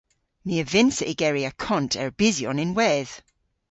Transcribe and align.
My 0.45 0.55
a 0.63 0.63
vynnsa 0.71 1.03
ygeri 1.11 1.43
akont 1.51 1.93
erbysyon 2.03 2.61
ynwedh. 2.65 3.13